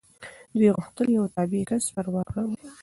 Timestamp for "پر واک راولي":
1.93-2.69